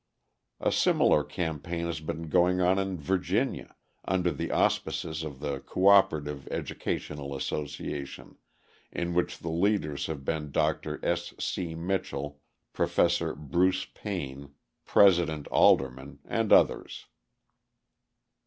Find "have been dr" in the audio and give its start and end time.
10.07-10.99